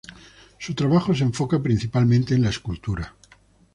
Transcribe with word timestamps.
Su 0.57 0.73
trabajo 0.73 1.13
se 1.13 1.23
enfoca 1.25 1.61
principalmente 1.61 2.33
en 2.33 2.41
la 2.41 2.49
escultura. 2.49 3.13